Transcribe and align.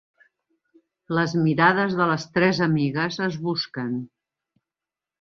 Les 1.17 1.35
mirades 1.43 1.95
de 2.01 2.09
les 2.13 2.27
tres 2.39 2.65
amigues 2.69 3.23
es 3.31 3.41
busquen. 3.47 3.97